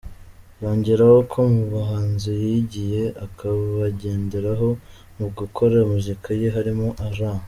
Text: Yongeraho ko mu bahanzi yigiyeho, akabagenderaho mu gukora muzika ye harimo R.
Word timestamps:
Yongeraho 0.61 1.17
ko 1.31 1.39
mu 1.53 1.63
bahanzi 1.73 2.29
yigiyeho, 2.43 3.15
akabagenderaho 3.25 4.69
mu 5.17 5.27
gukora 5.37 5.75
muzika 5.91 6.29
ye 6.41 6.47
harimo 6.57 6.87
R. 7.17 7.19